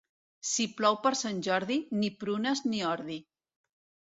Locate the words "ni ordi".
2.73-3.19